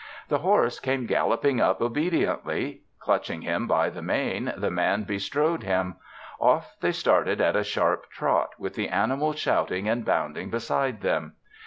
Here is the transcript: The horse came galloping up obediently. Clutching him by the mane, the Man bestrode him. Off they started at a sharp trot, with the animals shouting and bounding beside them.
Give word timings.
The 0.29 0.39
horse 0.39 0.79
came 0.79 1.05
galloping 1.05 1.61
up 1.61 1.79
obediently. 1.79 2.81
Clutching 2.99 3.43
him 3.43 3.67
by 3.67 3.91
the 3.91 4.01
mane, 4.01 4.51
the 4.57 4.71
Man 4.71 5.03
bestrode 5.03 5.61
him. 5.61 5.97
Off 6.39 6.75
they 6.81 6.91
started 6.91 7.39
at 7.39 7.55
a 7.55 7.63
sharp 7.63 8.09
trot, 8.09 8.53
with 8.57 8.73
the 8.73 8.89
animals 8.89 9.37
shouting 9.37 9.87
and 9.87 10.03
bounding 10.03 10.49
beside 10.49 11.01
them. 11.01 11.33